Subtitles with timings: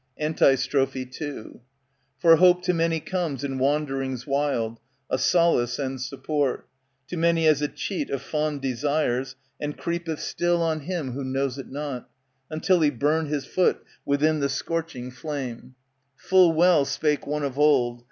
[0.19, 1.59] Antistrophe II
[2.17, 4.79] For hope to many comes in wanderings wild,
[5.11, 6.67] A solace and support;
[7.09, 11.59] To many as a cheat of fond desires, And creepeth still on him who knows
[11.59, 12.09] it not,
[12.49, 15.75] Until he burn his foot Within the scorching flame.
[16.17, 17.99] •^ Full well spake one of old.